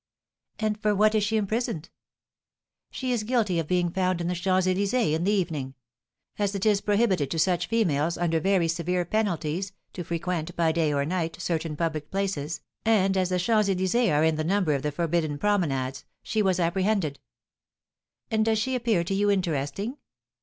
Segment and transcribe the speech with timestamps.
[0.57, 1.91] "And for what is she imprisoned?"
[2.89, 5.75] "She is guilty of being found in the Champs Elysées in the evening.
[6.39, 10.91] As it is prohibited to such females, under very severe penalties, to frequent, by day
[10.91, 14.81] or night, certain public places, and as the Champs Elysées are in the number of
[14.81, 17.19] the forbidden promenades, she was apprehended."
[18.31, 19.97] "And does she appear to you interesting?"